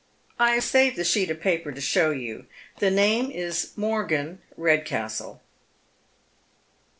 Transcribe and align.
"I 0.39 0.53
have 0.55 0.63
saved 0.63 0.95
the 0.95 1.03
sheet 1.03 1.29
of 1.29 1.39
paper 1.39 1.71
to 1.71 1.79
show 1.79 2.09
you. 2.09 2.47
The 2.79 2.89
name 2.89 3.29
is 3.29 3.71
Morgan, 3.77 4.41
Redcastle." 4.57 5.43